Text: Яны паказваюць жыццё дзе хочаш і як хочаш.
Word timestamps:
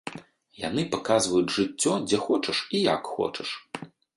Яны 0.61 0.85
паказваюць 0.95 1.53
жыццё 1.57 1.93
дзе 2.09 2.17
хочаш 2.27 2.57
і 2.79 2.85
як 2.93 3.01
хочаш. 3.19 3.49